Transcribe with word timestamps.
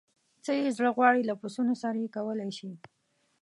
څه 0.43 0.51
یې 0.59 0.69
زړه 0.77 0.89
غواړي 0.97 1.21
له 1.29 1.33
پسونو 1.41 1.73
سره 1.81 1.97
یې 2.03 2.13
کولای 2.17 2.51
شي. 2.57 2.69